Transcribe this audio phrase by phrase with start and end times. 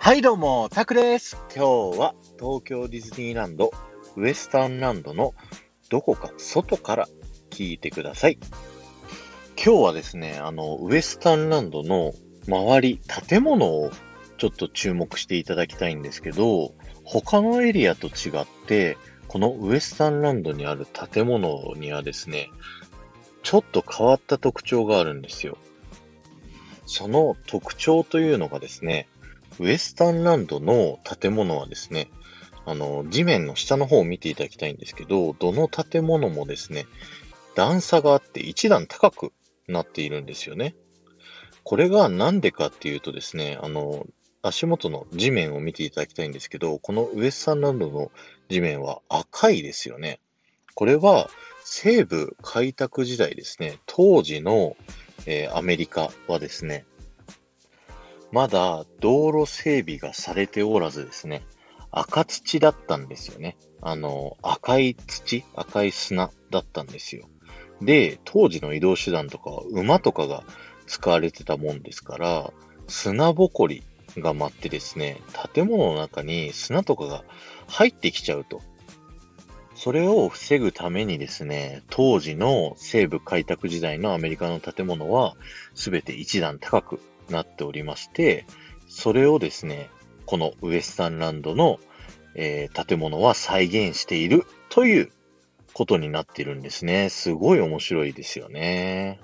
[0.00, 1.36] はいどうも、タクです。
[1.54, 3.72] 今日は東京ディズニーランド、
[4.16, 5.34] ウエスタンランドの
[5.90, 7.08] どこか外から
[7.50, 8.38] 聞いてください。
[9.62, 12.14] 今日はですね、あの、ウエスタンランドの
[12.46, 13.90] 周り、建物を
[14.38, 16.72] ちょっと注目していただきたいんですけど、
[17.04, 18.96] 他のエリアと違って、
[19.26, 22.50] このウエスタンランドにある建物にはですね、
[23.42, 25.58] ちょっと変わった特徴があるんですよ。
[26.86, 29.08] その特徴というのがですね、
[29.60, 32.10] ウエスタンランドの建物はですね、
[32.64, 36.86] あの、地面の下の方を見ていただきたいんですけど、どの建物もですね、
[37.54, 39.32] 段差があって一段高く
[39.66, 40.74] なっているんですよね。
[41.64, 44.06] これがなんでかっていうとですね、あの、
[44.42, 48.10] 足元の地面を見ていただきたいんですけど、このウエスタンランドの
[48.48, 50.20] 地面は赤いですよね。
[50.74, 51.28] これは
[51.64, 54.76] 西部開拓時代ですね、当時の、
[55.26, 56.86] えー、アメリカはですね、
[58.30, 61.42] まだ道路整備がされておらずですね、
[61.90, 63.56] 赤土だったんですよね。
[63.80, 67.28] あの、赤い土、赤い砂だったんですよ。
[67.80, 70.44] で、当時の移動手段とかは馬とかが
[70.86, 72.52] 使われてたもんですから、
[72.86, 73.82] 砂ぼこり
[74.16, 75.20] が舞ってですね、
[75.54, 77.24] 建物の中に砂とかが
[77.66, 78.60] 入ってきちゃうと。
[79.74, 85.36] それを防ぐためにですね、当時の西部開拓時代のアメリカの建物は、
[85.74, 87.00] すべて一段高く
[87.32, 88.46] なっておりまして、
[88.88, 89.90] それをですね、
[90.26, 91.78] このウエスタンランドの、
[92.34, 95.12] えー、建物は再現しているという
[95.72, 97.08] ことになっているんですね。
[97.08, 99.20] すごい面白いですよね。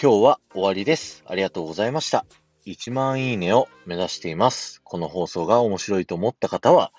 [0.00, 1.22] 今日は終わりです。
[1.26, 2.24] ありがとうございました。
[2.66, 4.80] 1万いいねを目指しています。
[4.84, 6.92] この放送が面白いと思った方は、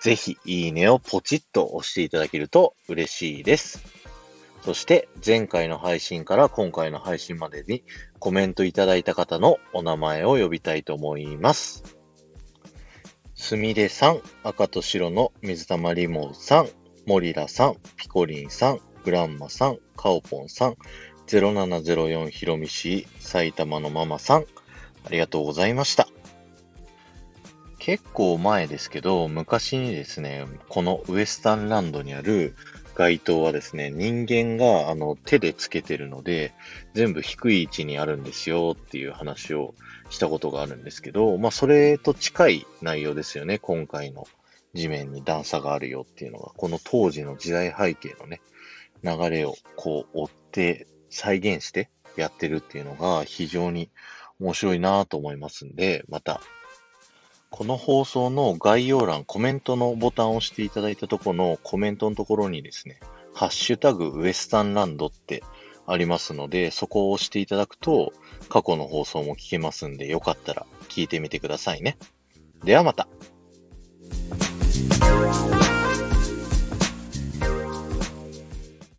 [0.00, 3.82] ぜひいいねをポチッと押していただけると嬉しいです。
[4.62, 7.84] そして前回の配信から今回の配信までに
[8.18, 11.96] コメントいただいた方のお名前を呼びたいと思います。
[13.34, 16.68] すみれさん、赤と白の水溜りモウさん、
[17.06, 20.76] モリラさん、ピコリンさん、グランマさん、カオポンさん、
[21.28, 24.44] 0704ひろみし埼玉のママさん、
[25.04, 26.08] ありがとうございました。
[27.78, 32.54] 結構前ですけど、昔にですね、このウエスタンランドにある
[32.98, 36.52] 街灯はですね、人間があの手でつけてるので、
[36.94, 39.74] 全部低い位置にあるんですよっていう話を
[40.10, 44.26] したことがあるんですけど、まあそれと近い内容ですよね、今回の
[44.74, 48.40] 地面に段差があるよっていうのが、この当時の時代背景のね、
[49.04, 53.92] 流れをこう追って再現してやってるっていうのが非常に
[54.40, 56.40] 面白いなと思いますんで、また
[57.50, 63.00] この放送の概要欄、コメントのボタンを押していただいたところのコメントのところにですね、
[63.34, 65.42] ハッシュタグウエスタンランドって
[65.86, 68.12] ありますので、そこを押していただくと
[68.48, 71.98] 過去の放送も聞けますんで、よかったら聞いてみてくださいね。
[72.64, 73.08] ではまた。